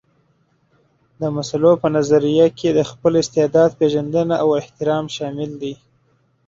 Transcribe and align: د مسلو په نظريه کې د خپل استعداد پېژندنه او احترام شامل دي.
د 1.19 1.21
مسلو 1.35 1.71
په 1.81 1.87
نظريه 1.95 2.47
کې 2.57 2.69
د 2.73 2.79
خپل 2.89 3.13
استعداد 3.21 3.69
پېژندنه 3.79 4.35
او 4.43 4.49
احترام 4.61 5.05
شامل 5.15 5.51
دي. 5.61 5.73